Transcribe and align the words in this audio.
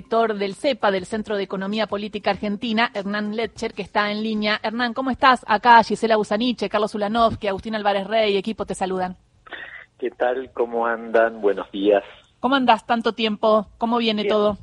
director 0.00 0.34
del 0.34 0.54
CEPA, 0.54 0.90
del 0.90 1.04
Centro 1.04 1.36
de 1.36 1.42
Economía 1.42 1.86
Política 1.86 2.30
Argentina, 2.30 2.90
Hernán 2.94 3.36
Letcher, 3.36 3.74
que 3.74 3.82
está 3.82 4.10
en 4.10 4.22
línea. 4.22 4.58
Hernán, 4.62 4.94
¿cómo 4.94 5.10
estás? 5.10 5.44
Acá 5.46 5.82
Gisela 5.84 6.16
Busaniche, 6.16 6.70
Carlos 6.70 6.94
Ulanovsky, 6.94 7.48
Agustín 7.48 7.74
Álvarez 7.74 8.06
Rey, 8.06 8.34
equipo 8.38 8.64
te 8.64 8.74
saludan. 8.74 9.16
¿Qué 9.98 10.10
tal? 10.10 10.50
¿Cómo 10.54 10.86
andan? 10.86 11.42
Buenos 11.42 11.70
días. 11.70 12.02
¿Cómo 12.40 12.54
andás 12.54 12.86
tanto 12.86 13.12
tiempo? 13.12 13.66
¿Cómo 13.76 13.98
viene 13.98 14.24
todo? 14.24 14.56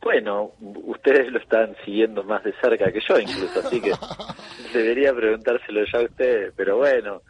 Bueno, 0.00 0.52
ustedes 0.60 1.32
lo 1.32 1.40
están 1.40 1.74
siguiendo 1.84 2.22
más 2.22 2.44
de 2.44 2.52
cerca 2.60 2.92
que 2.92 3.00
yo 3.00 3.18
incluso, 3.18 3.58
así 3.58 3.80
que 3.80 3.92
debería 4.72 5.12
preguntárselo 5.12 5.84
ya 5.92 5.98
a 5.98 6.04
ustedes, 6.04 6.52
pero 6.56 6.76
bueno, 6.76 7.22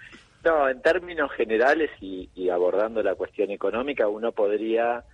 no, 0.45 0.69
en 0.69 0.83
términos 0.83 1.31
generales 1.33 1.91
y, 2.03 2.51
abordando 2.51 3.03
la 3.03 3.15
cuestión 3.15 3.51
económica, 3.51 4.09
uno 4.09 4.33
podría 4.33 5.05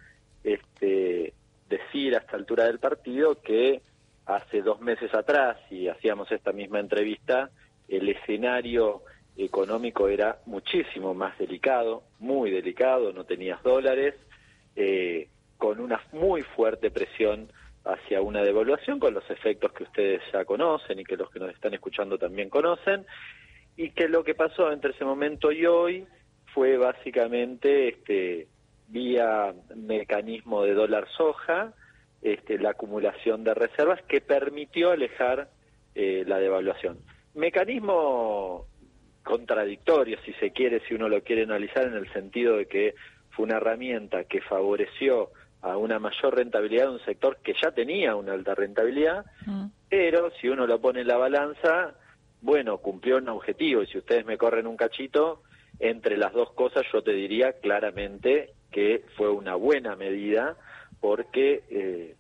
este, 0.43 1.35
decir 1.69 2.15
a 2.15 2.19
esta 2.19 2.37
altura 2.37 2.65
del 2.65 2.79
partido 2.79 3.41
que 3.41 3.83
hace 4.27 4.63
dos 4.63 4.81
meses 4.81 5.15
atrás, 5.15 5.57
y 5.71 5.89
hacíamos 5.89 6.31
esta 6.33 6.53
misma 6.53 6.81
entrevista, 6.81 7.51
el 7.89 8.09
escenario 8.09 9.03
económico 9.37 10.09
era 10.09 10.39
muchísimo 10.47 11.15
más 11.15 11.39
delicado, 11.39 12.03
muy 12.19 12.51
delicado, 12.51 13.13
no 13.13 13.25
tenías 13.25 13.63
dólares, 13.63 14.15
eh, 14.77 15.29
con 15.57 15.81
una 15.81 16.01
muy 16.13 16.43
fuerte 16.43 16.91
presión 16.91 17.51
hacia 17.85 18.21
una 18.21 18.43
devaluación, 18.43 18.99
con 18.99 19.15
los 19.15 19.29
efectos 19.31 19.73
que 19.73 19.85
ustedes 19.85 20.21
ya 20.33 20.45
conocen 20.45 20.99
y 20.99 21.05
que 21.05 21.17
los 21.17 21.31
que 21.31 21.39
nos 21.39 21.51
están 21.51 21.73
escuchando 21.75 22.19
también 22.19 22.51
conocen, 22.51 23.07
y 23.77 23.91
que 23.91 24.09
lo 24.09 24.25
que 24.25 24.35
pasó 24.35 24.71
entre 24.71 24.91
ese 24.91 25.05
momento 25.05 25.51
y 25.53 25.65
hoy 25.65 26.07
fue 26.53 26.77
básicamente 26.77 27.89
este 27.89 28.49
vía 28.89 29.55
mecanismo 29.75 30.63
de 30.63 30.75
dólar 30.75 31.07
soja, 31.17 31.73
este, 32.23 32.59
la 32.59 32.71
acumulación 32.71 33.45
de 33.45 33.55
reservas 33.55 34.03
que 34.03 34.21
permitió 34.21 34.91
alejar 34.91 35.51
eh, 35.95 36.25
la 36.27 36.39
devaluación. 36.39 36.99
Mecanismo 37.35 38.67
contradictorio, 39.23 40.19
si 40.25 40.33
se 40.35 40.51
quiere, 40.51 40.81
si 40.89 40.95
uno 40.95 41.09
lo 41.09 41.23
quiere 41.23 41.43
analizar, 41.43 41.85
en 41.87 41.95
el 41.95 42.11
sentido 42.13 42.57
de 42.57 42.67
que 42.67 42.95
fue 43.31 43.45
una 43.45 43.59
herramienta 43.59 44.25
que 44.25 44.41
favoreció 44.41 45.31
a 45.61 45.77
una 45.77 45.99
mayor 45.99 46.37
rentabilidad 46.37 46.85
de 46.85 46.93
un 46.93 47.05
sector 47.05 47.39
que 47.43 47.55
ya 47.61 47.73
tenía 47.73 48.17
una 48.17 48.33
alta 48.33 48.55
rentabilidad, 48.55 49.27
mm. 49.45 49.67
pero 49.89 50.31
si 50.41 50.49
uno 50.49 50.67
lo 50.67 50.81
pone 50.81 51.03
en 51.03 51.09
la 51.09 51.17
balanza, 51.17 51.95
bueno, 52.41 52.79
cumplió 52.79 53.19
un 53.19 53.29
objetivo 53.29 53.83
y 53.83 53.87
si 53.89 53.99
ustedes 53.99 54.25
me 54.25 54.39
corren 54.39 54.67
un 54.67 54.77
cachito, 54.77 55.43
entre 55.81 56.17
las 56.17 56.33
dos 56.33 56.53
cosas 56.53 56.85
yo 56.93 57.03
te 57.03 57.13
diría 57.13 57.53
claramente 57.55 58.55
que 58.71 59.05
fue 59.17 59.31
una 59.31 59.55
buena 59.55 59.97
medida 59.97 60.57
porque 61.01 61.63
eh, 61.71 62.15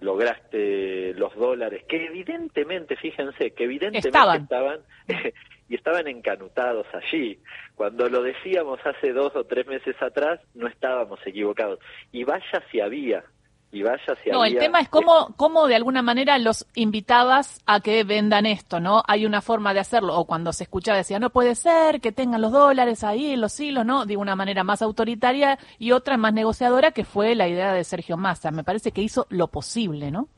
lograste 0.00 1.14
los 1.14 1.34
dólares 1.36 1.84
que 1.88 2.06
evidentemente, 2.06 2.96
fíjense, 2.96 3.52
que 3.52 3.64
evidentemente 3.64 4.08
estaban, 4.08 4.80
y 5.68 5.74
estaban 5.74 6.08
encanutados 6.08 6.86
allí. 6.94 7.38
Cuando 7.74 8.08
lo 8.08 8.22
decíamos 8.22 8.80
hace 8.84 9.12
dos 9.12 9.34
o 9.36 9.44
tres 9.44 9.66
meses 9.66 10.00
atrás, 10.00 10.40
no 10.54 10.66
estábamos 10.66 11.20
equivocados. 11.26 11.78
Y 12.12 12.24
vaya 12.24 12.62
si 12.70 12.80
había 12.80 13.24
y 13.70 13.82
vaya 13.82 14.16
si 14.22 14.30
No, 14.30 14.44
el 14.44 14.56
tema 14.56 14.80
es 14.80 14.88
cómo, 14.88 15.34
cómo 15.36 15.66
de 15.66 15.74
alguna 15.74 16.00
manera 16.00 16.38
los 16.38 16.66
invitabas 16.74 17.60
a 17.66 17.80
que 17.80 18.02
vendan 18.02 18.46
esto, 18.46 18.80
¿no? 18.80 19.02
Hay 19.06 19.26
una 19.26 19.42
forma 19.42 19.74
de 19.74 19.80
hacerlo, 19.80 20.16
o 20.16 20.24
cuando 20.24 20.52
se 20.52 20.64
escuchaba 20.64 20.96
decía, 20.96 21.18
no 21.18 21.30
puede 21.30 21.54
ser 21.54 22.00
que 22.00 22.10
tengan 22.10 22.40
los 22.40 22.52
dólares 22.52 23.04
ahí, 23.04 23.36
los 23.36 23.58
hilos, 23.60 23.84
¿no? 23.84 24.06
De 24.06 24.16
una 24.16 24.36
manera 24.36 24.64
más 24.64 24.80
autoritaria 24.80 25.58
y 25.78 25.92
otra 25.92 26.16
más 26.16 26.32
negociadora, 26.32 26.92
que 26.92 27.04
fue 27.04 27.34
la 27.34 27.46
idea 27.46 27.72
de 27.72 27.84
Sergio 27.84 28.16
Massa. 28.16 28.50
Me 28.50 28.64
parece 28.64 28.92
que 28.92 29.02
hizo 29.02 29.26
lo 29.28 29.48
posible, 29.48 30.10
¿no? 30.10 30.28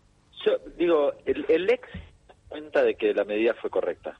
Yo 0.44 0.53
digo, 0.77 1.12
el, 1.25 1.44
el 1.48 1.70
ex 1.70 1.89
cuenta 2.48 2.83
de 2.83 2.94
que 2.97 3.15
la 3.15 3.25
medida 3.25 3.55
fue 3.55 3.70
correcta. 3.70 4.19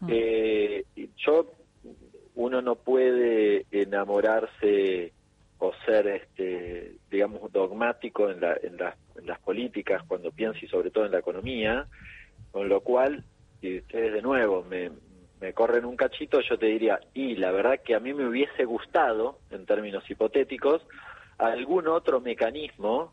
Mm. 0.00 0.08
Eh, 0.10 0.84
yo, 1.16 1.46
uno 2.34 2.62
no 2.62 2.74
puede 2.76 3.66
enamorarse 3.70 5.12
o 5.58 5.72
ser, 5.84 6.06
este, 6.08 6.96
digamos, 7.10 7.50
dogmático 7.52 8.30
en, 8.30 8.40
la, 8.40 8.56
en, 8.62 8.76
las 9.26 9.40
políticas 9.40 10.02
cuando 10.06 10.30
piensa 10.30 10.58
y 10.62 10.68
sobre 10.68 10.90
todo 10.90 11.06
en 11.06 11.12
la 11.12 11.18
economía, 11.18 11.86
con 12.52 12.68
lo 12.68 12.80
cual, 12.80 13.24
si 13.60 13.78
ustedes 13.78 14.12
de 14.12 14.22
nuevo 14.22 14.64
me, 14.64 14.90
corren 15.54 15.84
un 15.84 15.96
cachito, 15.96 16.40
yo 16.40 16.58
te 16.58 16.66
diría, 16.66 16.98
y 17.14 17.36
la 17.36 17.52
verdad 17.52 17.80
que 17.82 17.94
a 17.94 18.00
mí 18.00 18.12
me 18.12 18.26
hubiese 18.26 18.64
gustado, 18.64 19.38
en 19.50 19.64
términos 19.64 20.08
hipotéticos, 20.10 20.86
algún 21.38 21.88
otro 21.88 22.20
mecanismo 22.20 23.12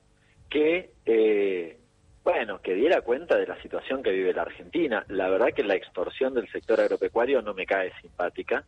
que, 0.50 0.92
eh, 1.06 1.78
bueno, 2.24 2.62
que 2.62 2.74
diera 2.74 3.02
cuenta 3.02 3.38
de 3.38 3.48
la 3.48 3.62
situación 3.62 4.02
que 4.02 4.12
vive 4.12 4.34
la 4.34 4.44
Argentina. 4.44 5.06
La 5.10 5.30
verdad 5.30 5.50
que 5.54 5.64
la 5.64 5.76
extorsión 5.76 6.34
del 6.34 6.50
sector 6.50 6.80
agropecuario 6.80 7.42
no 7.42 7.54
me 7.54 7.66
cae 7.66 7.92
simpática. 8.02 8.66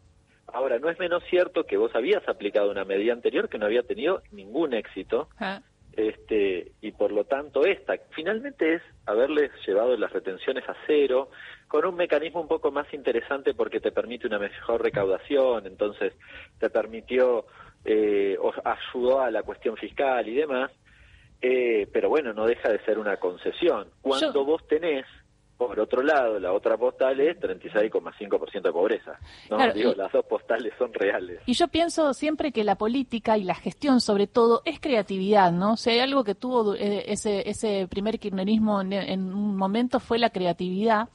Ahora, 0.56 0.80
no 0.80 0.90
es 0.90 0.98
menos 0.98 1.22
cierto 1.30 1.66
que 1.66 1.76
vos 1.76 1.94
habías 1.96 2.26
aplicado 2.30 2.72
una 2.72 2.86
medida 2.86 3.12
anterior 3.12 3.50
que 3.50 3.58
no 3.58 3.66
había 3.66 3.84
tenido 3.84 4.22
ningún 4.32 4.74
éxito, 4.74 5.28
ah. 5.38 5.60
este, 5.92 6.72
y 6.80 6.94
por 6.94 7.12
lo 7.12 7.26
tanto 7.26 7.66
esta 7.66 7.96
finalmente 8.12 8.76
es 8.76 8.82
haberles 9.06 9.52
llevado 9.68 9.98
las 9.98 10.14
retenciones 10.14 10.64
a 10.70 10.76
cero, 10.88 11.30
con 11.68 11.86
un 11.86 11.96
mecanismo 11.96 12.40
un 12.40 12.48
poco 12.48 12.72
más 12.72 12.88
interesante 12.94 13.54
porque 13.54 13.82
te 13.82 13.92
permite 13.92 14.28
una 14.28 14.40
mejor 14.40 14.82
recaudación, 14.82 15.68
entonces 15.68 16.14
te 16.58 16.70
permitió, 16.70 17.48
eh, 17.84 18.38
o 18.40 18.54
ayudó 18.64 19.20
a 19.20 19.32
la 19.32 19.44
cuestión 19.44 19.76
fiscal 19.76 20.26
y 20.26 20.36
demás, 20.36 20.72
eh, 21.42 21.86
pero 21.92 22.08
bueno, 22.08 22.32
no 22.32 22.46
deja 22.46 22.70
de 22.70 22.80
ser 22.86 22.98
una 22.98 23.18
concesión. 23.18 23.90
Cuando 24.02 24.46
vos 24.46 24.66
tenés 24.70 25.06
por 25.58 25.80
otro 25.80 26.02
lado, 26.02 26.40
la 26.40 26.52
otra 26.52 26.78
postal 26.78 27.20
es 27.20 27.40
36,5% 27.40 28.62
de 28.62 28.72
pobreza. 28.72 29.18
¿no? 29.50 29.74
Digo, 29.74 29.94
las 29.96 30.12
dos 30.12 30.26
postales 30.26 30.74
son 30.78 30.94
reales. 30.94 31.42
Y 31.46 31.54
yo 31.54 31.68
pienso 31.68 32.14
siempre 32.14 32.52
que 32.52 32.64
la 32.64 32.76
política 32.76 33.38
y 33.38 33.44
la 33.44 33.56
gestión, 33.56 34.02
sobre 34.02 34.28
todo, 34.28 34.62
es 34.66 34.80
creatividad, 34.80 35.52
¿no? 35.52 35.74
O 35.74 35.78
sea, 35.78 35.94
hay 35.94 36.00
algo 36.00 36.24
que 36.24 36.36
tuvo 36.36 36.76
eh, 36.76 37.06
ese, 37.08 37.50
ese 37.50 37.88
primer 37.90 38.20
kirchnerismo 38.20 38.82
en 38.82 39.34
un 39.34 39.56
momento 39.56 40.00
fue 40.00 40.20
la 40.20 40.30
creatividad. 40.30 41.10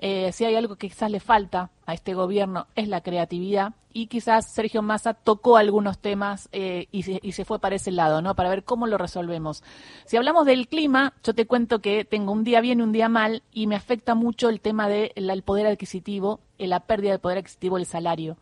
Eh, 0.00 0.30
si 0.32 0.44
hay 0.44 0.54
algo 0.54 0.76
que 0.76 0.88
quizás 0.88 1.10
le 1.10 1.18
falta 1.18 1.70
a 1.84 1.92
este 1.92 2.14
gobierno 2.14 2.68
es 2.76 2.86
la 2.86 3.00
creatividad 3.00 3.74
y 3.92 4.06
quizás 4.06 4.52
Sergio 4.52 4.80
Massa 4.80 5.12
tocó 5.12 5.56
algunos 5.56 5.98
temas 5.98 6.48
eh, 6.52 6.86
y, 6.92 7.02
se, 7.02 7.18
y, 7.20 7.32
se, 7.32 7.44
fue 7.44 7.58
para 7.58 7.74
ese 7.74 7.90
lado, 7.90 8.22
¿no? 8.22 8.36
Para 8.36 8.48
ver 8.48 8.62
cómo 8.62 8.86
lo 8.86 8.96
resolvemos. 8.96 9.64
Si 10.04 10.16
hablamos 10.16 10.46
del 10.46 10.68
clima, 10.68 11.14
yo 11.24 11.34
te 11.34 11.46
cuento 11.46 11.80
que 11.80 12.04
tengo 12.04 12.30
un 12.30 12.44
día 12.44 12.60
bien 12.60 12.78
y 12.78 12.82
un 12.82 12.92
día 12.92 13.08
mal 13.08 13.42
y 13.52 13.66
me 13.66 13.74
afecta 13.74 14.14
mucho 14.14 14.50
el 14.50 14.60
tema 14.60 14.88
del 14.88 15.42
poder 15.42 15.66
adquisitivo, 15.66 16.40
eh, 16.58 16.68
la 16.68 16.80
pérdida 16.80 17.10
del 17.10 17.20
poder 17.20 17.38
adquisitivo 17.38 17.76
del 17.76 17.86
salario. 17.86 18.36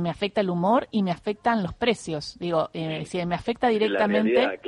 me 0.00 0.10
afecta 0.10 0.40
el 0.40 0.50
humor 0.50 0.88
y 0.90 1.04
me 1.04 1.12
afectan 1.12 1.62
los 1.62 1.72
precios. 1.72 2.36
Digo, 2.40 2.70
si 3.04 3.24
me 3.24 3.36
afecta 3.36 3.68
directamente, 3.68 4.58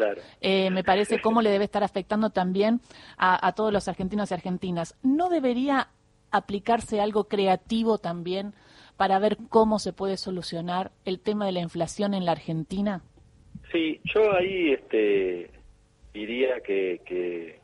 me 0.70 0.84
parece 0.84 1.20
cómo 1.20 1.42
le 1.42 1.50
debe 1.50 1.64
estar 1.64 1.82
afectando 1.82 2.30
también 2.30 2.80
a, 3.16 3.44
a, 3.44 3.52
todos 3.52 3.72
los 3.72 3.88
argentinos 3.88 4.30
y 4.30 4.34
argentinas. 4.34 4.94
¿No 5.02 5.28
debería 5.28 5.88
aplicarse 6.30 7.00
algo 7.00 7.24
creativo 7.24 7.98
también 7.98 8.54
para 8.96 9.18
ver 9.18 9.36
cómo 9.48 9.78
se 9.78 9.92
puede 9.92 10.16
solucionar 10.16 10.90
el 11.04 11.20
tema 11.20 11.46
de 11.46 11.52
la 11.52 11.60
inflación 11.60 12.14
en 12.14 12.24
la 12.24 12.32
Argentina? 12.32 13.02
Sí, 13.70 14.00
yo 14.04 14.32
ahí 14.32 14.72
este, 14.72 15.50
diría 16.12 16.60
que, 16.60 17.60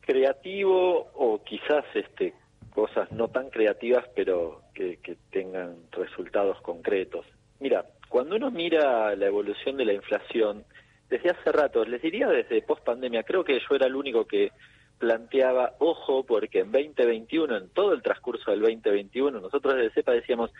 creativo 0.00 1.08
o 1.14 1.42
quizás 1.44 1.84
este, 1.94 2.32
cosas 2.72 3.10
no 3.10 3.28
tan 3.28 3.50
creativas 3.50 4.04
pero 4.14 4.62
que, 4.74 4.98
que 4.98 5.16
tengan 5.30 5.76
resultados 5.92 6.60
concretos. 6.62 7.26
Mira, 7.58 7.84
cuando 8.08 8.36
uno 8.36 8.50
mira 8.50 9.14
la 9.16 9.26
evolución 9.26 9.76
de 9.76 9.84
la 9.84 9.92
inflación, 9.92 10.64
desde 11.08 11.30
hace 11.30 11.52
rato, 11.52 11.84
les 11.84 12.02
diría 12.02 12.28
desde 12.28 12.62
post 12.62 12.84
pandemia, 12.84 13.22
creo 13.22 13.44
que 13.44 13.58
yo 13.58 13.74
era 13.74 13.86
el 13.86 13.96
único 13.96 14.26
que 14.26 14.52
planteaba, 14.98 15.74
ojo, 15.78 16.24
porque 16.24 16.60
en 16.60 16.72
2021, 16.72 17.56
en 17.56 17.68
todo 17.70 17.92
el 17.92 18.02
transcurso 18.02 18.50
del 18.50 18.60
2021, 18.60 19.40
nosotros 19.40 19.74
desde 19.74 19.90
CEPA 19.90 20.12
decíamos, 20.12 20.50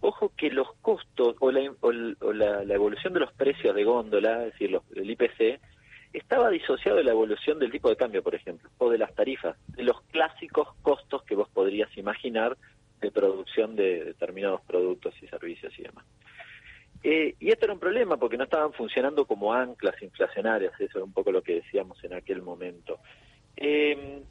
ojo 0.00 0.32
que 0.36 0.50
los 0.50 0.72
costos 0.82 1.36
o 1.40 1.50
la, 1.50 1.72
o 1.80 2.32
la, 2.32 2.62
evolución 2.74 3.12
de 3.12 3.20
los 3.20 3.32
precios 3.32 3.74
de 3.74 3.84
góndola, 3.84 4.44
es 4.46 4.52
decir, 4.52 4.70
los, 4.70 4.82
el 4.94 5.10
IPC, 5.10 5.60
estaba 6.12 6.50
disociado 6.50 6.98
de 6.98 7.04
la 7.04 7.10
evolución 7.10 7.58
del 7.58 7.72
tipo 7.72 7.88
de 7.88 7.96
cambio, 7.96 8.22
por 8.22 8.34
ejemplo, 8.34 8.70
o 8.78 8.90
de 8.90 8.98
las 8.98 9.14
tarifas, 9.14 9.56
de 9.68 9.82
los 9.82 10.00
clásicos 10.12 10.68
costos 10.82 11.22
que 11.24 11.34
vos 11.34 11.48
podrías 11.48 11.96
imaginar 11.96 12.56
de 13.00 13.10
producción 13.10 13.76
de 13.76 14.04
determinados 14.04 14.60
productos 14.62 15.14
y 15.22 15.26
servicios 15.26 15.72
y 15.78 15.82
demás. 15.82 16.04
Eh, 17.02 17.34
y 17.38 17.50
esto 17.50 17.66
era 17.66 17.74
un 17.74 17.80
problema 17.80 18.16
porque 18.16 18.38
no 18.38 18.44
estaban 18.44 18.72
funcionando 18.72 19.26
como 19.26 19.52
anclas 19.52 20.00
inflacionarias, 20.02 20.72
eso 20.80 20.98
era 20.98 21.04
un 21.04 21.12
poco 21.12 21.32
lo 21.32 21.42
que 21.42 21.56
decíamos 21.56 22.02
en 22.02 22.14
aquel 22.14 22.40
momento. 22.40 22.98
Eh, 23.66 24.22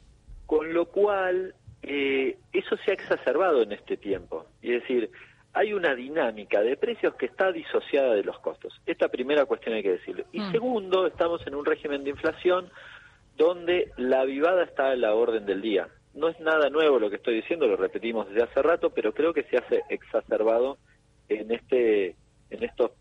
con 0.46 0.72
lo 0.72 0.86
cual, 0.86 1.54
eh, 1.82 2.36
eso 2.52 2.76
se 2.84 2.90
ha 2.92 2.94
exacerbado 2.94 3.62
en 3.62 3.72
este 3.72 3.96
tiempo. 3.96 4.46
Es 4.62 4.82
decir, 4.82 5.10
hay 5.52 5.72
una 5.72 5.94
dinámica 5.94 6.60
de 6.62 6.76
precios 6.76 7.14
que 7.14 7.26
está 7.26 7.50
disociada 7.50 8.14
de 8.14 8.22
los 8.24 8.38
costos. 8.40 8.80
Esta 8.86 9.08
primera 9.08 9.44
cuestión 9.46 9.74
hay 9.74 9.82
que 9.82 9.92
decirlo. 9.92 10.24
Y 10.32 10.40
Mm. 10.40 10.52
segundo, 10.52 11.06
estamos 11.06 11.44
en 11.46 11.54
un 11.54 11.64
régimen 11.64 12.04
de 12.04 12.10
inflación 12.10 12.70
donde 13.36 13.90
la 13.96 14.20
avivada 14.20 14.64
está 14.64 14.90
a 14.90 14.96
la 14.96 15.14
orden 15.14 15.46
del 15.46 15.60
día. 15.62 15.88
No 16.14 16.28
es 16.28 16.38
nada 16.38 16.70
nuevo 16.70 17.00
lo 17.00 17.10
que 17.10 17.16
estoy 17.16 17.34
diciendo, 17.36 17.66
lo 17.66 17.76
repetimos 17.76 18.28
desde 18.28 18.44
hace 18.44 18.62
rato, 18.62 18.90
pero 18.90 19.12
creo 19.12 19.32
que 19.32 19.42
se 19.44 19.56
hace 19.56 19.82
exacerbado 19.88 20.78
en 21.28 21.50
este 21.50 22.14
en 22.50 22.62
estos 22.62 22.92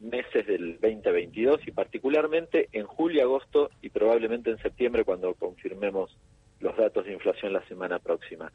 meses 0.00 0.46
del 0.46 0.78
2022 0.80 1.66
y 1.66 1.70
particularmente 1.70 2.68
en 2.72 2.86
julio, 2.86 3.22
agosto 3.22 3.70
y 3.82 3.88
probablemente 3.90 4.50
en 4.50 4.58
septiembre 4.58 5.04
cuando 5.04 5.34
confirmemos 5.34 6.16
los 6.60 6.76
datos 6.76 7.04
de 7.06 7.12
inflación 7.12 7.52
la 7.52 7.66
semana 7.66 7.98
próxima. 7.98 8.52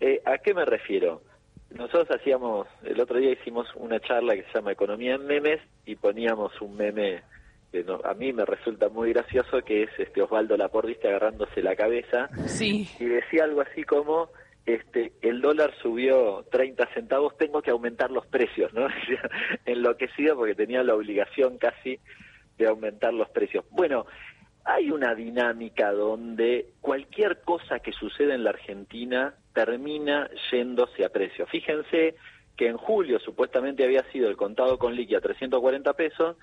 Eh, 0.00 0.20
¿A 0.24 0.38
qué 0.38 0.54
me 0.54 0.64
refiero? 0.64 1.22
Nosotros 1.70 2.08
hacíamos, 2.18 2.66
el 2.84 2.98
otro 3.00 3.18
día 3.18 3.32
hicimos 3.32 3.66
una 3.74 4.00
charla 4.00 4.34
que 4.34 4.44
se 4.44 4.52
llama 4.54 4.72
Economía 4.72 5.14
en 5.16 5.26
Memes 5.26 5.60
y 5.84 5.96
poníamos 5.96 6.58
un 6.62 6.76
meme 6.76 7.22
que 7.70 7.84
no- 7.84 8.00
a 8.04 8.14
mí 8.14 8.32
me 8.32 8.46
resulta 8.46 8.88
muy 8.88 9.12
gracioso, 9.12 9.60
que 9.60 9.82
es 9.82 9.90
este 9.98 10.22
Osvaldo 10.22 10.56
Lapordiste 10.56 11.08
agarrándose 11.08 11.60
la 11.62 11.76
cabeza 11.76 12.30
Sí. 12.46 12.88
y 12.98 13.04
decía 13.04 13.44
algo 13.44 13.60
así 13.60 13.82
como 13.84 14.30
este 14.74 15.12
el 15.22 15.40
dólar 15.40 15.72
subió 15.82 16.44
30 16.50 16.86
centavos, 16.94 17.36
tengo 17.36 17.62
que 17.62 17.70
aumentar 17.70 18.10
los 18.10 18.26
precios, 18.26 18.72
¿no? 18.74 18.86
Enloquecido 19.66 20.36
porque 20.36 20.54
tenía 20.54 20.82
la 20.82 20.94
obligación 20.94 21.58
casi 21.58 21.98
de 22.58 22.66
aumentar 22.66 23.14
los 23.14 23.28
precios. 23.30 23.64
Bueno, 23.70 24.06
hay 24.64 24.90
una 24.90 25.14
dinámica 25.14 25.92
donde 25.92 26.66
cualquier 26.80 27.40
cosa 27.42 27.78
que 27.78 27.92
suceda 27.92 28.34
en 28.34 28.44
la 28.44 28.50
Argentina 28.50 29.34
termina 29.54 30.28
yéndose 30.50 31.04
a 31.04 31.08
precio. 31.08 31.46
Fíjense 31.46 32.16
que 32.56 32.66
en 32.66 32.76
julio 32.76 33.18
supuestamente 33.20 33.84
había 33.84 34.02
sido 34.12 34.28
el 34.28 34.36
contado 34.36 34.78
con 34.78 34.94
liqui 34.94 35.14
a 35.14 35.20
340 35.20 35.92
pesos, 35.94 36.36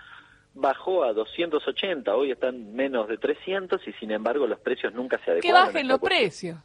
bajó 0.54 1.04
a 1.04 1.14
280, 1.14 2.16
hoy 2.16 2.32
están 2.32 2.74
menos 2.74 3.08
de 3.10 3.18
300 3.18 3.86
y 3.88 3.94
sin 3.94 4.12
embargo 4.12 4.48
los 4.48 4.60
precios 4.60 4.94
nunca 4.94 5.18
se 5.20 5.26
Que 5.26 5.32
adecuaron. 5.32 5.62
a 5.62 5.66
bajen 5.66 5.88
los 5.88 6.00
precios. 6.00 6.58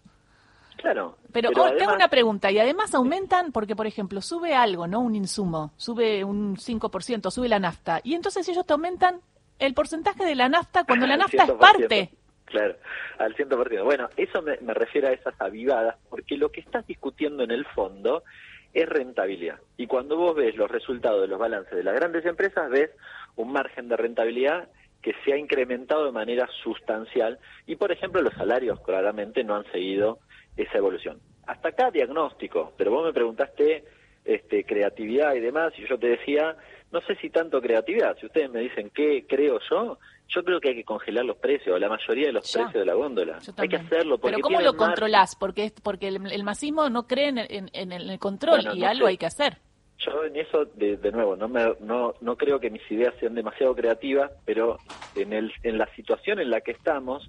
Claro. 0.80 1.16
Pero, 1.32 1.50
oh, 1.54 1.72
tengo 1.76 1.94
una 1.94 2.08
pregunta, 2.08 2.50
y 2.50 2.58
además 2.58 2.94
aumentan 2.94 3.52
porque, 3.52 3.76
por 3.76 3.86
ejemplo, 3.86 4.20
sube 4.20 4.54
algo, 4.54 4.86
¿no? 4.86 5.00
Un 5.00 5.14
insumo, 5.14 5.72
sube 5.76 6.24
un 6.24 6.56
5%, 6.56 7.30
sube 7.30 7.48
la 7.48 7.58
nafta, 7.58 8.00
y 8.02 8.14
entonces 8.14 8.48
ellos 8.48 8.66
te 8.66 8.72
aumentan 8.72 9.20
el 9.58 9.74
porcentaje 9.74 10.24
de 10.24 10.34
la 10.34 10.48
nafta 10.48 10.84
cuando 10.84 11.06
la 11.06 11.16
nafta 11.18 11.44
es 11.44 11.50
100%. 11.50 11.58
parte. 11.58 12.10
Claro, 12.46 12.74
al 13.18 13.36
100%. 13.36 13.84
Bueno, 13.84 14.08
eso 14.16 14.42
me, 14.42 14.56
me 14.58 14.74
refiere 14.74 15.08
a 15.08 15.12
esas 15.12 15.34
avivadas, 15.40 15.96
porque 16.08 16.36
lo 16.36 16.50
que 16.50 16.60
estás 16.60 16.86
discutiendo 16.86 17.44
en 17.44 17.50
el 17.50 17.64
fondo 17.66 18.24
es 18.72 18.88
rentabilidad. 18.88 19.58
Y 19.76 19.86
cuando 19.86 20.16
vos 20.16 20.34
ves 20.34 20.56
los 20.56 20.70
resultados 20.70 21.20
de 21.20 21.28
los 21.28 21.38
balances 21.38 21.74
de 21.74 21.84
las 21.84 21.94
grandes 21.94 22.24
empresas, 22.24 22.70
ves 22.70 22.90
un 23.36 23.52
margen 23.52 23.88
de 23.88 23.96
rentabilidad 23.96 24.68
que 25.02 25.14
se 25.24 25.32
ha 25.32 25.36
incrementado 25.36 26.04
de 26.04 26.12
manera 26.12 26.48
sustancial 26.62 27.38
y, 27.66 27.76
por 27.76 27.90
ejemplo, 27.90 28.20
los 28.22 28.34
salarios 28.34 28.80
claramente 28.80 29.44
no 29.44 29.56
han 29.56 29.64
seguido 29.72 30.18
esa 30.62 30.78
evolución. 30.78 31.18
Hasta 31.46 31.68
acá 31.70 31.90
diagnóstico, 31.90 32.72
pero 32.76 32.90
vos 32.92 33.04
me 33.04 33.12
preguntaste 33.12 33.84
este, 34.24 34.64
creatividad 34.64 35.34
y 35.34 35.40
demás, 35.40 35.72
y 35.78 35.86
yo 35.88 35.98
te 35.98 36.08
decía, 36.08 36.56
no 36.92 37.00
sé 37.02 37.14
si 37.16 37.30
tanto 37.30 37.60
creatividad, 37.60 38.16
si 38.18 38.26
ustedes 38.26 38.50
me 38.50 38.60
dicen 38.60 38.90
qué 38.94 39.24
creo 39.28 39.58
yo, 39.70 39.98
yo 40.28 40.44
creo 40.44 40.60
que 40.60 40.68
hay 40.68 40.74
que 40.76 40.84
congelar 40.84 41.24
los 41.24 41.38
precios, 41.38 41.80
la 41.80 41.88
mayoría 41.88 42.26
de 42.26 42.32
los 42.34 42.52
Ya. 42.52 42.60
precios 42.62 42.80
de 42.82 42.86
la 42.86 42.94
góndola. 42.94 43.38
Hay 43.56 43.68
que 43.68 43.76
hacerlo. 43.76 44.18
Porque 44.18 44.36
Pero 44.36 44.42
¿cómo 44.42 44.60
lo 44.60 44.76
controlás? 44.76 45.34
Porque, 45.34 45.72
porque 45.82 46.06
el, 46.08 46.30
el 46.30 46.44
masismo 46.44 46.88
no 46.88 47.08
cree 47.08 47.28
en, 47.30 47.38
en- 47.38 47.70
en 47.72 47.90
el 47.92 48.18
control 48.20 48.56
Bueno, 48.60 48.74
y 48.76 48.80
no 48.80 48.86
algo 48.88 49.06
sé. 49.06 49.10
hay 49.10 49.16
que 49.16 49.26
hacer. 49.26 49.56
Yo 49.98 50.24
en 50.24 50.36
eso, 50.36 50.64
de, 50.66 50.96
de 50.98 51.10
nuevo, 51.12 51.34
no, 51.36 51.48
me, 51.48 51.74
no, 51.80 52.14
no 52.20 52.36
creo 52.36 52.60
que 52.60 52.70
mis 52.70 52.88
ideas 52.90 53.12
sean 53.18 53.34
demasiado 53.34 53.74
creativas, 53.74 54.30
pero 54.46 54.78
en, 55.16 55.32
el, 55.32 55.52
en 55.64 55.76
la 55.78 55.86
situación 55.96 56.38
en 56.38 56.48
la 56.50 56.60
que 56.60 56.70
estamos, 56.70 57.28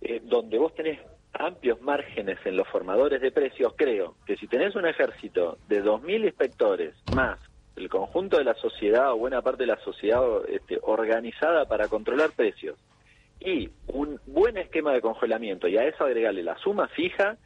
eh, 0.00 0.20
donde 0.24 0.58
vos 0.58 0.74
tenés 0.74 0.98
amplios 1.40 1.80
márgenes 1.80 2.38
en 2.44 2.56
los 2.56 2.68
formadores 2.68 3.20
de 3.20 3.30
precios, 3.30 3.74
creo 3.76 4.16
que 4.26 4.36
si 4.36 4.46
tenés 4.46 4.74
un 4.74 4.86
ejército 4.86 5.58
de 5.68 5.82
2.000 5.82 6.24
inspectores 6.24 6.94
más 7.14 7.38
el 7.76 7.90
conjunto 7.90 8.38
de 8.38 8.44
la 8.44 8.54
sociedad 8.54 9.12
o 9.12 9.18
buena 9.18 9.42
parte 9.42 9.64
de 9.64 9.68
la 9.68 9.78
sociedad 9.80 10.22
este, 10.48 10.78
organizada 10.82 11.66
para 11.66 11.88
controlar 11.88 12.30
precios 12.30 12.78
y 13.38 13.70
un 13.88 14.18
buen 14.26 14.56
esquema 14.56 14.92
de 14.92 15.02
congelamiento 15.02 15.68
y 15.68 15.76
a 15.76 15.84
eso 15.84 16.04
agregarle 16.04 16.42
la 16.42 16.56
suma 16.58 16.88
fija, 16.88 17.36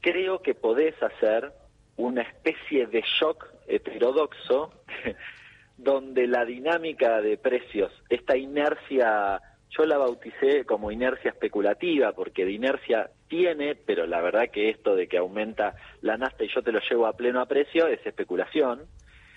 creo 0.00 0.42
que 0.42 0.54
podés 0.54 0.94
hacer 1.02 1.52
una 1.96 2.22
especie 2.22 2.86
de 2.86 3.02
shock 3.18 3.46
heterodoxo 3.66 4.70
donde 5.78 6.26
la 6.26 6.44
dinámica 6.44 7.20
de 7.22 7.38
precios, 7.38 7.92
esta 8.08 8.36
inercia, 8.36 9.40
yo 9.76 9.84
la 9.84 9.98
bauticé 9.98 10.64
como 10.64 10.90
inercia 10.90 11.30
especulativa, 11.30 12.12
porque 12.12 12.44
de 12.44 12.52
inercia 12.52 13.10
tiene, 13.28 13.74
pero 13.74 14.06
la 14.06 14.20
verdad 14.20 14.50
que 14.52 14.70
esto 14.70 14.94
de 14.94 15.08
que 15.08 15.18
aumenta 15.18 15.74
la 16.00 16.16
nafta 16.16 16.44
y 16.44 16.54
yo 16.54 16.62
te 16.62 16.72
lo 16.72 16.80
llevo 16.88 17.06
a 17.06 17.12
pleno 17.12 17.40
a 17.40 17.46
precio 17.46 17.86
es 17.86 18.04
especulación. 18.06 18.86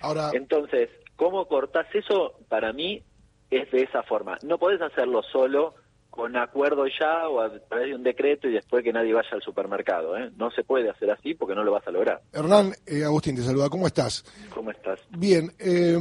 Ahora, 0.00 0.30
Entonces, 0.32 0.88
¿cómo 1.16 1.46
cortás 1.46 1.86
eso? 1.94 2.34
Para 2.48 2.72
mí 2.72 3.02
es 3.50 3.70
de 3.70 3.82
esa 3.82 4.02
forma. 4.02 4.38
No 4.42 4.58
podés 4.58 4.80
hacerlo 4.80 5.22
solo 5.22 5.74
con 6.10 6.36
acuerdo 6.36 6.84
ya 7.00 7.28
o 7.28 7.40
a 7.40 7.50
través 7.68 7.88
de 7.88 7.94
un 7.94 8.02
decreto 8.02 8.46
y 8.46 8.52
después 8.52 8.84
que 8.84 8.92
nadie 8.92 9.14
vaya 9.14 9.30
al 9.32 9.42
supermercado. 9.42 10.16
¿eh? 10.16 10.30
No 10.36 10.50
se 10.50 10.62
puede 10.62 10.90
hacer 10.90 11.10
así 11.10 11.34
porque 11.34 11.54
no 11.54 11.64
lo 11.64 11.72
vas 11.72 11.86
a 11.86 11.90
lograr. 11.90 12.20
Hernán, 12.32 12.72
eh, 12.86 13.04
Agustín 13.04 13.36
te 13.36 13.42
saluda, 13.42 13.70
¿cómo 13.70 13.86
estás? 13.86 14.24
¿Cómo 14.54 14.70
estás? 14.70 15.00
Bien, 15.10 15.50
eh, 15.58 15.96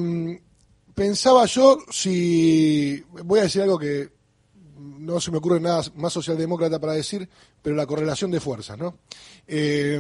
pensaba 0.93 1.45
yo 1.45 1.77
si, 1.89 3.01
voy 3.23 3.39
a 3.39 3.43
decir 3.43 3.61
algo 3.61 3.79
que 3.79 4.09
no 4.81 5.19
se 5.19 5.31
me 5.31 5.37
ocurre 5.37 5.59
nada 5.59 5.83
más 5.95 6.13
socialdemócrata 6.13 6.79
para 6.79 6.93
decir, 6.93 7.27
pero 7.61 7.75
la 7.75 7.85
correlación 7.85 8.31
de 8.31 8.39
fuerzas, 8.39 8.77
¿no? 8.77 8.97
Eh, 9.47 9.99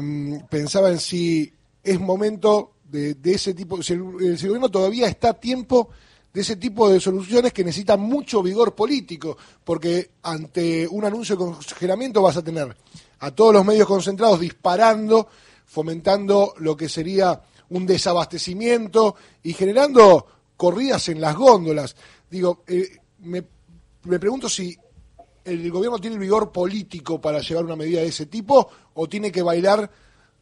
pensaba 0.49 0.89
en 0.89 0.99
si 0.99 1.51
es 1.83 1.99
momento 1.99 2.73
de, 2.83 3.15
ese 3.23 3.53
tipo, 3.53 3.81
si 3.81 3.93
el 3.93 4.01
gobierno 4.01 4.69
todavía 4.69 5.07
está 5.07 5.29
a 5.29 5.39
tiempo 5.39 5.89
de 6.33 6.41
ese 6.41 6.55
tipo 6.55 6.89
de 6.89 6.99
soluciones 6.99 7.51
que 7.53 7.63
necesitan 7.63 7.99
mucho 7.99 8.41
vigor 8.41 8.73
político, 8.73 9.37
porque 9.63 10.11
ante 10.23 10.87
un 10.87 11.03
anuncio 11.03 11.35
de 11.35 11.45
congelamiento 11.45 12.21
vas 12.21 12.37
a 12.37 12.43
tener 12.43 12.75
a 13.19 13.31
todos 13.31 13.53
los 13.53 13.65
medios 13.65 13.87
concentrados 13.87 14.39
disparando, 14.39 15.27
fomentando 15.65 16.53
lo 16.57 16.75
que 16.75 16.89
sería 16.89 17.41
un 17.69 17.85
desabastecimiento 17.85 19.15
y 19.43 19.53
generando 19.53 20.25
corridas 20.57 21.09
en 21.09 21.21
las 21.21 21.35
góndolas. 21.35 21.95
Digo, 22.29 22.63
eh, 22.67 22.97
me, 23.19 23.43
me 24.05 24.19
pregunto 24.19 24.49
si 24.49 24.75
el 25.45 25.71
gobierno 25.71 25.99
tiene 25.99 26.15
el 26.15 26.21
vigor 26.21 26.51
político 26.51 27.19
para 27.19 27.39
llevar 27.39 27.65
una 27.65 27.75
medida 27.75 28.01
de 28.01 28.07
ese 28.07 28.25
tipo 28.25 28.69
o 28.93 29.07
tiene 29.07 29.31
que 29.31 29.41
bailar 29.41 29.89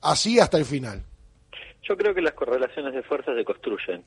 así 0.01 0.39
hasta 0.39 0.57
el 0.57 0.65
final. 0.65 1.03
Yo 1.83 1.97
creo 1.97 2.13
que 2.13 2.21
las 2.21 2.33
correlaciones 2.33 2.93
de 2.93 3.03
fuerzas 3.03 3.35
se 3.35 3.45
construyen, 3.45 4.03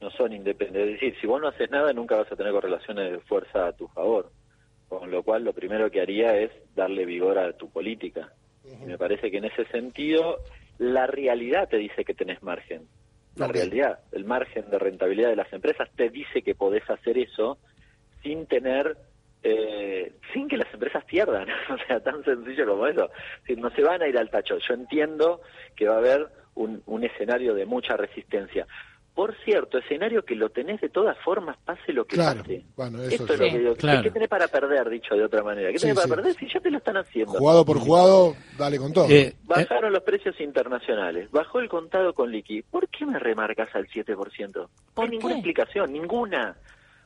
no 0.00 0.10
son 0.10 0.32
independientes. 0.32 0.94
Es 0.94 1.00
decir, 1.00 1.20
si 1.20 1.26
vos 1.26 1.40
no 1.40 1.48
haces 1.48 1.70
nada, 1.70 1.92
nunca 1.92 2.16
vas 2.16 2.30
a 2.32 2.36
tener 2.36 2.52
correlaciones 2.52 3.12
de 3.12 3.20
fuerza 3.20 3.68
a 3.68 3.72
tu 3.72 3.86
favor. 3.88 4.30
Con 4.88 5.10
lo 5.10 5.22
cual, 5.22 5.44
lo 5.44 5.52
primero 5.52 5.90
que 5.90 6.00
haría 6.00 6.36
es 6.36 6.50
darle 6.74 7.04
vigor 7.04 7.38
a 7.38 7.52
tu 7.52 7.70
política. 7.70 8.32
Y 8.64 8.86
me 8.86 8.98
parece 8.98 9.30
que 9.30 9.38
en 9.38 9.44
ese 9.44 9.64
sentido, 9.66 10.38
la 10.78 11.06
realidad 11.06 11.68
te 11.68 11.76
dice 11.76 12.04
que 12.04 12.14
tenés 12.14 12.42
margen. 12.42 12.88
La 13.36 13.46
realidad, 13.46 14.00
el 14.10 14.24
margen 14.24 14.68
de 14.68 14.78
rentabilidad 14.78 15.28
de 15.28 15.36
las 15.36 15.52
empresas 15.52 15.88
te 15.94 16.10
dice 16.10 16.42
que 16.42 16.56
podés 16.56 16.88
hacer 16.90 17.16
eso 17.16 17.58
sin 18.22 18.46
tener, 18.46 18.96
eh, 19.42 20.12
sin 20.32 20.48
que 20.48 20.56
las 20.56 20.72
empresas 20.72 21.04
pierdan. 21.04 21.48
o 21.70 21.76
sea, 21.86 22.00
tan 22.00 22.24
sencillo 22.24 22.66
como 22.66 22.86
eso. 22.86 23.10
No 23.56 23.70
se 23.70 23.82
van 23.82 24.02
a 24.02 24.08
ir 24.08 24.18
al 24.18 24.30
tacho. 24.30 24.58
Yo 24.58 24.74
entiendo 24.74 25.40
que 25.76 25.86
va 25.88 25.94
a 25.94 25.98
haber 25.98 26.28
un, 26.54 26.82
un 26.86 27.04
escenario 27.04 27.54
de 27.54 27.66
mucha 27.66 27.96
resistencia. 27.96 28.66
Por 29.14 29.34
cierto, 29.44 29.76
escenario 29.78 30.24
que 30.24 30.36
lo 30.36 30.50
tenés 30.50 30.80
de 30.80 30.88
todas 30.88 31.18
formas, 31.18 31.56
pase 31.64 31.92
lo 31.92 32.04
que 32.06 32.14
Claro, 32.14 32.40
pase. 32.42 32.64
bueno, 32.76 33.02
eso 33.02 33.16
Esto 33.24 33.34
es 33.34 33.40
lo 33.40 33.44
que 33.50 33.58
digo. 33.58 33.74
Claro. 33.74 34.02
¿Qué 34.02 34.10
tenés 34.12 34.28
para 34.28 34.46
perder, 34.48 34.88
dicho 34.88 35.14
de 35.16 35.24
otra 35.24 35.42
manera? 35.42 35.70
¿Qué 35.72 35.78
Sí, 35.78 35.82
tenés 35.82 35.96
para 35.96 36.06
sí. 36.06 36.14
perder 36.14 36.34
si 36.36 36.48
ya 36.48 36.60
te 36.60 36.70
lo 36.70 36.78
están 36.78 36.96
haciendo? 36.96 37.32
Jugado 37.32 37.64
por 37.64 37.78
jugado, 37.80 38.36
dale 38.56 38.78
con 38.78 38.92
todo. 38.92 39.06
Eh, 39.10 39.20
eh, 39.20 39.34
Bajaron 39.42 39.92
los 39.92 40.04
precios 40.04 40.40
internacionales, 40.40 41.28
bajó 41.32 41.58
el 41.58 41.68
contado 41.68 42.14
con 42.14 42.30
liqui. 42.30 42.62
¿Por 42.62 42.88
qué 42.88 43.04
me 43.04 43.18
remarcas 43.18 43.68
al 43.74 43.88
7%? 43.88 44.54
No 44.54 44.68
¿Por 44.94 45.04
hay 45.04 45.10
ninguna 45.10 45.34
qué? 45.34 45.38
explicación, 45.40 45.92
ninguna. 45.92 46.56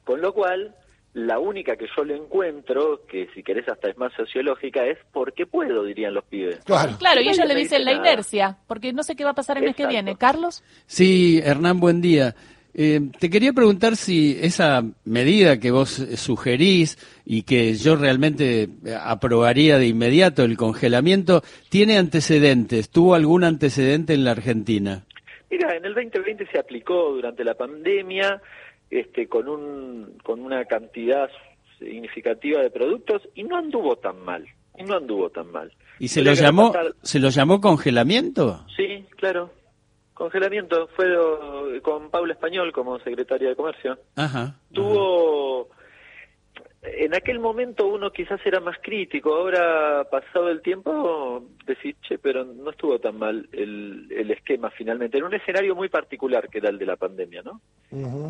Con 0.04 0.20
lo 0.20 0.34
cual, 0.34 0.74
la 1.14 1.38
única 1.38 1.76
que 1.76 1.86
yo 1.96 2.04
le 2.04 2.16
encuentro, 2.16 3.02
que 3.08 3.28
si 3.34 3.42
querés 3.42 3.68
hasta 3.68 3.88
es 3.88 3.96
más 3.96 4.12
sociológica, 4.14 4.84
es 4.84 4.98
porque 5.12 5.46
puedo, 5.46 5.84
dirían 5.84 6.12
los 6.12 6.24
pibes. 6.24 6.58
Claro. 6.64 6.96
Claro, 6.98 7.20
y 7.20 7.28
ellos 7.28 7.46
le 7.46 7.54
dicen 7.54 7.78
dice 7.78 7.78
la 7.78 7.92
nada. 7.92 8.12
inercia, 8.12 8.58
porque 8.66 8.92
no 8.92 9.04
sé 9.04 9.14
qué 9.14 9.24
va 9.24 9.30
a 9.30 9.34
pasar 9.34 9.56
el 9.58 9.64
mes 9.64 9.76
que 9.76 9.86
viene. 9.86 10.16
Carlos, 10.16 10.64
sí, 10.86 11.40
Hernán, 11.42 11.78
buen 11.78 12.00
día. 12.00 12.34
Eh, 12.76 13.00
te 13.20 13.30
quería 13.30 13.52
preguntar 13.52 13.94
si 13.94 14.36
esa 14.42 14.82
medida 15.04 15.60
que 15.60 15.70
vos 15.70 15.90
sugerís 16.16 16.98
y 17.24 17.44
que 17.44 17.74
yo 17.74 17.94
realmente 17.94 18.68
aprobaría 19.00 19.78
de 19.78 19.86
inmediato, 19.86 20.42
el 20.42 20.56
congelamiento, 20.56 21.42
tiene 21.68 21.96
antecedentes, 21.96 22.90
tuvo 22.90 23.14
algún 23.14 23.44
antecedente 23.44 24.14
en 24.14 24.24
la 24.24 24.32
Argentina. 24.32 25.04
Mira, 25.48 25.76
en 25.76 25.84
el 25.84 25.94
2020 25.94 26.48
se 26.50 26.58
aplicó 26.58 27.12
durante 27.12 27.44
la 27.44 27.54
pandemia 27.54 28.42
este, 28.94 29.28
con, 29.28 29.48
un, 29.48 30.18
con 30.22 30.40
una 30.40 30.64
cantidad 30.66 31.28
significativa 31.78 32.62
de 32.62 32.70
productos 32.70 33.22
y 33.34 33.42
no 33.42 33.56
anduvo 33.56 33.96
tan 33.96 34.20
mal. 34.24 34.46
Y 34.76 34.84
no 34.84 34.96
anduvo 34.96 35.30
tan 35.30 35.50
mal. 35.50 35.72
¿Y 35.98 36.08
se 36.08 36.22
lo 36.22 36.32
llamó 36.32 36.72
se 37.02 37.20
lo 37.20 37.28
llamó 37.28 37.60
congelamiento? 37.60 38.64
Sí, 38.76 39.04
claro. 39.16 39.50
Congelamiento 40.14 40.88
fue 40.96 41.06
con 41.82 42.10
Paula 42.10 42.34
Español 42.34 42.72
como 42.72 42.98
secretaria 43.00 43.48
de 43.48 43.56
Comercio. 43.56 43.98
Ajá. 44.16 44.56
Tuvo 44.72 45.68
en 46.84 47.14
aquel 47.14 47.38
momento 47.38 47.86
uno 47.86 48.10
quizás 48.10 48.40
era 48.44 48.60
más 48.60 48.76
crítico, 48.82 49.34
ahora 49.34 50.04
pasado 50.10 50.50
el 50.50 50.60
tiempo 50.60 51.42
decís, 51.66 51.96
che, 52.02 52.18
pero 52.18 52.44
no 52.44 52.70
estuvo 52.70 52.98
tan 52.98 53.18
mal 53.18 53.48
el, 53.52 54.08
el 54.10 54.30
esquema 54.30 54.70
finalmente, 54.70 55.18
en 55.18 55.24
un 55.24 55.34
escenario 55.34 55.74
muy 55.74 55.88
particular 55.88 56.48
que 56.48 56.58
era 56.58 56.68
el 56.68 56.78
de 56.78 56.86
la 56.86 56.96
pandemia, 56.96 57.42
¿no? 57.42 57.60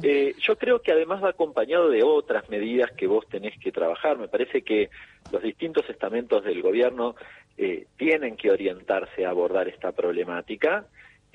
eh, 0.03 0.35
yo 0.39 0.57
creo 0.57 0.81
que 0.83 0.93
además 0.93 1.23
va 1.23 1.31
acompañado 1.31 1.89
de 1.89 2.03
otras 2.03 2.49
medidas 2.49 2.93
que 2.93 3.07
vos 3.07 3.27
tenés 3.29 3.59
que 3.59 3.73
trabajar, 3.73 4.19
me 4.19 4.29
parece 4.29 4.63
que 4.63 4.91
los 5.33 5.43
distintos 5.43 5.89
estamentos 5.89 6.45
del 6.45 6.63
gobierno 6.63 7.17
eh, 7.57 7.87
tienen 7.97 8.37
que 8.37 8.51
orientarse 8.51 9.27
a 9.27 9.31
abordar 9.31 9.69
esta 9.69 9.93
problemática, 9.93 10.87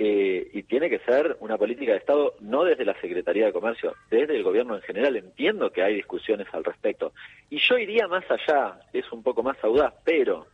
eh, 0.01 0.49
y 0.53 0.63
tiene 0.63 0.89
que 0.89 0.99
ser 0.99 1.35
una 1.41 1.57
política 1.57 1.91
de 1.91 1.97
Estado 1.97 2.33
no 2.39 2.63
desde 2.63 2.85
la 2.85 2.97
Secretaría 3.01 3.47
de 3.47 3.51
Comercio, 3.51 3.95
desde 4.09 4.37
el 4.37 4.43
gobierno 4.43 4.75
en 4.75 4.81
general. 4.81 5.17
Entiendo 5.17 5.71
que 5.71 5.83
hay 5.83 5.95
discusiones 5.95 6.47
al 6.53 6.63
respecto. 6.63 7.11
Y 7.49 7.57
yo 7.57 7.77
iría 7.77 8.07
más 8.07 8.23
allá, 8.31 8.79
es 8.93 9.11
un 9.11 9.21
poco 9.23 9.43
más 9.43 9.61
audaz, 9.61 9.93
pero 10.05 10.47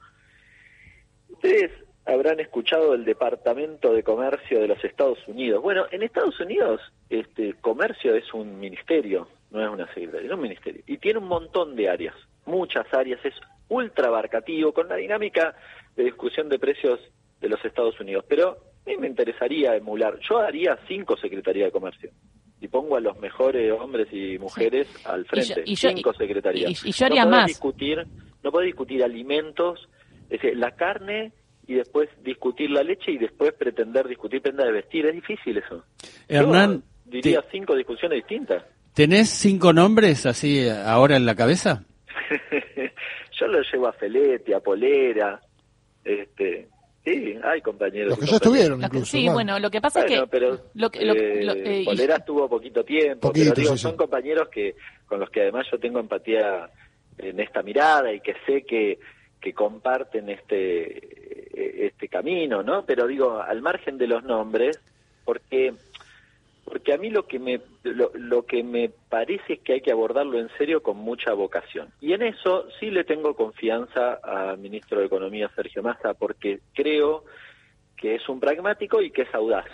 ustedes 1.29 1.71
habrán 2.07 2.39
escuchado 2.39 2.95
el 2.95 3.05
Departamento 3.05 3.93
de 3.93 4.01
Comercio 4.01 4.59
de 4.59 4.67
los 4.67 4.83
Estados 4.83 5.19
Unidos. 5.27 5.61
Bueno, 5.61 5.85
en 5.91 6.01
Estados 6.01 6.39
Unidos 6.39 6.81
este 7.11 7.53
comercio 7.53 8.15
es 8.15 8.33
un 8.33 8.59
ministerio, 8.59 9.27
no 9.51 9.63
es 9.63 9.69
una 9.69 9.85
secretaría, 9.93 10.25
es 10.25 10.33
un 10.33 10.41
ministerio. 10.41 10.81
Y 10.87 10.97
tiene 10.97 11.19
un 11.19 11.27
montón 11.27 11.75
de 11.75 11.87
áreas, 11.87 12.15
muchas 12.47 12.91
áreas, 12.91 13.23
es 13.23 13.35
ultra 13.69 14.07
abarcativo, 14.07 14.73
con 14.73 14.87
la 14.87 14.95
dinámica 14.95 15.55
de 15.95 16.05
discusión 16.05 16.49
de 16.49 16.57
precios 16.57 16.99
de 17.41 17.49
los 17.49 17.63
Estados 17.63 17.99
Unidos. 17.99 18.25
Pero 18.27 18.57
a 18.85 18.89
mí 18.89 18.97
me 18.97 19.07
interesaría 19.07 19.75
emular. 19.75 20.19
Yo 20.27 20.39
haría 20.39 20.77
cinco 20.87 21.17
secretarías 21.17 21.67
de 21.67 21.71
comercio 21.71 22.11
y 22.61 22.67
pongo 22.67 22.95
a 22.95 22.99
los 22.99 23.17
mejores 23.19 23.71
hombres 23.71 24.07
y 24.11 24.37
mujeres 24.39 24.87
al 25.05 25.25
frente. 25.25 25.63
cinco 25.75 26.13
secretarías. 26.13 26.85
Y, 26.85 26.91
yo 26.91 27.05
haría 27.05 27.25
no 27.25 27.31
más. 27.31 27.47
Discutir, 27.47 28.05
no 28.43 28.51
puedo 28.51 28.65
discutir 28.65 29.03
alimentos, 29.03 29.89
es 30.29 30.41
decir, 30.41 30.57
la 30.57 30.71
carne 30.71 31.33
y 31.67 31.73
después 31.75 32.09
discutir 32.23 32.69
la 32.69 32.83
leche 32.83 33.11
y 33.11 33.17
después 33.17 33.53
pretender 33.53 34.07
discutir 34.07 34.41
prenda 34.41 34.65
de 34.65 34.71
vestir. 34.71 35.05
Es 35.07 35.13
difícil 35.13 35.57
eso. 35.57 35.83
Hernán. 36.27 36.83
diría 37.05 37.43
cinco 37.51 37.75
discusiones 37.75 38.17
distintas. 38.17 38.63
¿Tenés 38.93 39.29
cinco 39.29 39.73
nombres 39.73 40.25
así 40.25 40.67
ahora 40.69 41.17
en 41.17 41.25
la 41.25 41.35
cabeza? 41.35 41.83
yo 43.39 43.47
lo 43.47 43.61
llevo 43.61 43.87
a 43.87 43.93
Felete, 43.93 44.55
a 44.55 44.59
Polera, 44.59 45.41
este, 46.03 46.69
Sí, 47.05 47.37
hay 47.43 47.61
compañeros. 47.61 48.09
Los 48.09 48.19
que 48.19 48.25
ya 48.25 48.35
estuvieron, 48.37 48.81
incluso. 48.81 49.05
Sí, 49.05 49.29
bueno, 49.29 49.59
lo 49.59 49.69
que 49.69 49.79
pasa 49.79 49.99
es 49.99 50.05
que. 50.07 50.27
Pero, 50.27 50.57
lo 50.73 50.87
eh, 50.87 51.83
eh 51.83 51.85
estuvo 51.85 52.49
poquito 52.49 52.83
tiempo, 52.83 53.31
pero 53.31 53.53
digo, 53.53 53.77
son 53.77 53.95
compañeros 53.95 54.49
que 54.49 54.75
con 55.05 55.19
los 55.19 55.29
que 55.29 55.41
además 55.41 55.67
yo 55.71 55.77
tengo 55.79 55.99
empatía 55.99 56.67
en 57.19 57.39
esta 57.39 57.61
mirada 57.61 58.11
y 58.11 58.21
que 58.21 58.33
sé 58.47 58.63
que, 58.63 58.97
que 59.39 59.53
comparten 59.53 60.29
este, 60.29 61.85
este 61.85 62.07
camino, 62.07 62.63
¿no? 62.63 62.83
Pero 62.85 63.05
digo, 63.05 63.39
al 63.39 63.61
margen 63.61 63.99
de 63.99 64.07
los 64.07 64.23
nombres, 64.23 64.79
porque 65.23 65.75
porque 66.65 66.93
a 66.93 66.97
mí 66.97 67.11
lo 67.11 67.27
que 67.27 67.39
me 67.39 67.61
lo, 67.83 68.45
que 68.45 68.63
me 68.63 68.89
parece 68.89 69.53
es 69.53 69.59
que 69.59 69.73
hay 69.73 69.81
que 69.81 69.91
abordarlo 69.91 70.39
en 70.39 70.49
serio 70.57 70.81
con 70.81 70.97
mucha 70.97 71.31
vocación. 71.33 71.89
Y 72.01 72.13
en 72.13 72.23
eso 72.23 72.67
sí 72.79 72.89
le 72.89 73.03
tengo 73.03 73.35
confianza 73.35 74.15
al 74.15 74.57
ministro 74.57 74.99
de 74.99 75.05
economía 75.05 75.49
Sergio 75.55 75.83
Massa 75.83 76.15
porque 76.15 76.59
creo 76.73 77.23
que 77.95 78.15
es 78.15 78.27
un 78.27 78.39
pragmático 78.39 79.01
y 79.01 79.11
que 79.11 79.21
es 79.21 79.33
audaz 79.33 79.67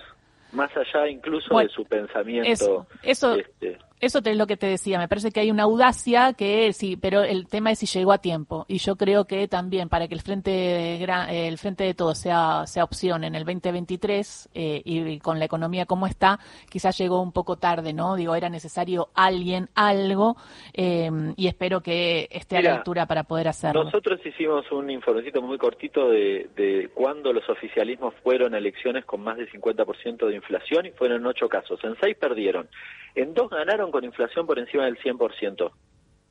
más 0.52 0.70
allá 0.76 1.08
incluso 1.08 1.58
de 1.58 1.70
su 1.70 1.86
pensamiento 1.86 2.86
eso, 3.04 3.36
este, 3.36 3.78
eso 4.02 4.20
es 4.24 4.36
lo 4.36 4.48
que 4.48 4.58
te 4.58 4.66
decía, 4.66 4.98
me 4.98 5.08
parece 5.08 5.32
que 5.32 5.40
hay 5.40 5.52
una 5.52 5.64
audacia 5.64 6.34
que 6.34 6.74
sí, 6.74 6.98
pero 6.98 7.22
el 7.22 7.48
tema 7.48 7.72
es 7.72 7.80
si 7.80 7.86
llegó 7.86 8.12
a 8.12 8.18
tiempo. 8.18 8.66
Y 8.68 8.80
yo 8.80 8.96
creo 8.96 9.26
que 9.26 9.48
también 9.48 9.90
para 9.90 10.08
que 10.08 10.16
el 10.16 10.22
frente 10.22 10.50
de, 10.50 11.48
el 11.48 11.58
frente 11.60 11.84
de 11.84 11.94
todos 11.94 12.18
sea, 12.18 12.66
sea 12.66 12.84
opción 12.84 13.24
en 13.24 13.36
el 13.36 13.46
2023 13.46 14.50
eh, 14.56 14.82
y, 14.84 15.20
con 15.20 15.38
la 15.38 15.46
economía 15.46 15.86
como 15.86 16.08
está, 16.08 16.40
quizás 16.68 16.98
llegó 16.98 17.22
un 17.22 17.32
poco 17.32 17.58
tarde, 17.58 17.94
¿no? 17.94 18.16
Digo, 18.16 18.34
era 18.34 18.50
necesario 18.50 19.10
alguien, 19.14 19.70
algo, 19.76 20.36
eh, 20.74 21.12
y 21.38 21.48
espero 21.48 21.82
que 21.82 22.28
esté 22.32 22.58
a 22.58 22.62
la 22.64 22.76
altura 22.78 23.06
para 23.06 23.24
poder 23.24 23.48
hacerlo. 23.50 23.84
Nosotros 23.84 24.20
hicimos 24.26 24.72
un 24.72 24.90
informecito 24.90 25.44
muy 25.44 25.60
cortito 25.60 26.10
de, 26.10 26.50
de 26.56 26.90
cuándo 26.94 27.32
los 27.34 27.48
oficialismos 27.50 28.16
fueron 28.24 28.56
a 28.56 28.58
elecciones 28.58 29.06
con 29.06 29.22
más 29.22 29.38
de 29.38 29.48
50% 29.48 30.28
de 30.28 30.36
inflación 30.36 30.88
y 30.88 30.92
fueron 30.92 31.22
en 31.22 31.28
ocho 31.28 31.48
casos. 31.48 31.80
En 31.84 31.96
seis 32.02 32.18
perdieron. 32.18 32.68
En 33.16 33.34
dos 33.34 33.50
ganaron 33.50 33.92
con 33.92 34.04
inflación 34.04 34.46
por 34.48 34.60
encima 34.60 34.86
del 34.86 34.98
100%. 34.98 35.72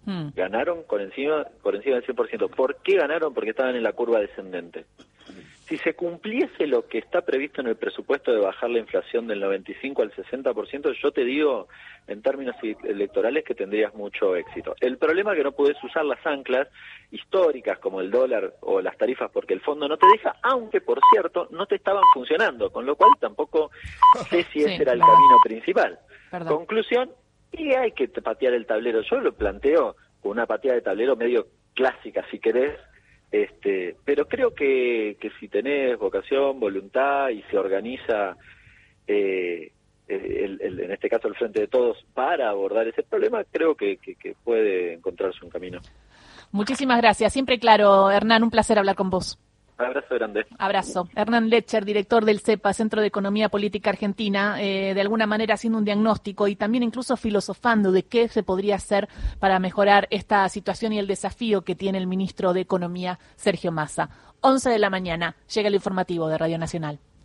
Hmm. 0.07 0.29
Ganaron 0.35 0.83
con 0.85 1.01
encima, 1.01 1.47
por 1.63 1.77
encima 1.77 1.97
del 1.97 2.07
100%. 2.07 2.51
¿Por 2.51 2.77
qué 2.77 2.97
ganaron? 2.97 3.35
Porque 3.35 3.51
estaban 3.51 3.77
en 3.77 3.83
la 3.83 3.93
curva 3.93 4.21
descendente. 4.21 4.87
Si 5.71 5.79
se 5.79 5.95
cumpliese 5.95 6.67
lo 6.67 6.89
que 6.89 6.99
está 6.99 7.21
previsto 7.21 7.61
en 7.61 7.69
el 7.69 7.77
presupuesto 7.77 8.33
de 8.33 8.41
bajar 8.41 8.71
la 8.71 8.81
inflación 8.81 9.29
del 9.29 9.39
95 9.39 10.03
al 10.03 10.11
60%, 10.11 11.01
yo 11.01 11.13
te 11.13 11.25
digo 11.25 11.69
en 12.09 12.23
términos 12.23 12.57
electorales 12.83 13.45
que 13.45 13.55
tendrías 13.55 13.95
mucho 13.95 14.35
éxito. 14.35 14.75
El 14.81 14.99
problema 14.99 15.31
es 15.31 15.39
que 15.39 15.45
no 15.45 15.53
puedes 15.53 15.77
usar 15.85 16.05
las 16.05 16.27
anclas 16.27 16.67
históricas 17.13 17.79
como 17.79 18.01
el 18.01 18.11
dólar 18.11 18.55
o 18.63 18.81
las 18.81 18.97
tarifas 18.99 19.31
porque 19.33 19.55
el 19.55 19.61
fondo 19.61 19.87
no 19.87 19.97
te 19.97 20.09
deja, 20.09 20.35
aunque 20.43 20.81
por 20.81 20.99
cierto 21.13 21.47
no 21.53 21.67
te 21.67 21.77
estaban 21.77 22.03
funcionando, 22.13 22.73
con 22.73 22.85
lo 22.85 22.97
cual 22.97 23.13
tampoco 23.21 23.71
sé 24.29 24.45
si 24.53 24.59
ese 24.65 24.83
era 24.83 24.93
el 24.93 24.99
camino 24.99 25.39
principal. 25.45 26.01
Conclusión, 26.31 27.11
y 27.53 27.75
hay 27.75 27.93
que 27.93 28.09
patear 28.09 28.55
el 28.55 28.67
tablero. 28.67 29.03
Yo 29.03 29.21
lo 29.21 29.33
planteo 29.33 29.97
con 30.21 30.33
una 30.33 30.47
pateada 30.47 30.77
de 30.77 30.83
tablero 30.83 31.17
medio 31.17 31.47
clásica, 31.75 32.25
si 32.31 32.39
querés, 32.39 32.79
este, 33.31 33.97
pero 34.05 34.27
creo 34.27 34.55
que, 34.55 35.17
que 35.21 35.31
si 35.39 35.49
tenés 35.49 35.99
vocación, 35.99 36.61
voluntad 36.61 37.31
y 37.31 37.43
se 37.43 37.59
organiza, 37.59 38.37
eh, 39.07 39.73
en 40.09 40.91
este 40.91 41.09
caso 41.09 41.29
el 41.29 41.37
Frente 41.37 41.61
de 41.61 41.69
Todos, 41.69 42.05
para 42.15 42.51
abordar 42.51 42.89
ese 42.89 43.05
problema, 43.05 43.45
creo 43.45 43.77
que, 43.77 43.97
que 43.97 44.35
puede 44.43 44.95
encontrarse 44.95 45.45
un 45.45 45.51
camino. 45.51 45.81
Muchísimas 46.51 47.01
gracias. 47.01 47.33
Siempre 47.33 47.61
claro, 47.61 48.11
Hernán, 48.11 48.43
un 48.43 48.51
placer 48.51 48.79
hablar 48.79 48.97
con 48.97 49.09
vos. 49.09 49.39
Abrazo 49.87 50.15
grande. 50.15 50.47
Abrazo. 50.59 51.09
Hernán 51.15 51.49
Lecher, 51.49 51.85
director 51.85 52.25
del 52.25 52.41
CEPA, 52.41 52.73
Centro 52.73 53.01
de 53.01 53.07
Economía 53.07 53.49
Política 53.49 53.91
Argentina, 53.91 54.61
eh, 54.61 54.95
de 54.95 55.01
alguna 55.01 55.27
manera 55.27 55.55
haciendo 55.55 55.79
un 55.79 55.85
diagnóstico 55.85 56.49
y 56.49 56.57
también 56.57 56.83
incluso 56.83 57.17
filosofando 57.17 57.93
de 57.93 58.05
qué 58.05 58.29
se 58.29 58.43
podría 58.43 58.77
hacer 58.77 59.09
para 59.39 59.59
mejorar 59.59 60.07
esta 60.11 60.49
situación 60.49 60.93
y 60.93 60.99
el 60.99 61.07
desafío 61.07 61.63
que 61.63 61.75
tiene 61.75 61.99
el 61.99 62.07
ministro 62.07 62.53
de 62.53 62.61
Economía, 62.61 63.19
Sergio 63.37 63.73
Massa. 63.73 64.11
11 64.43 64.71
de 64.71 64.79
la 64.79 64.91
mañana, 64.91 65.37
llega 65.53 65.69
el 65.69 65.75
informativo 65.75 66.29
de 66.29 66.39
Radio 66.39 66.59
Nacional. 66.59 66.99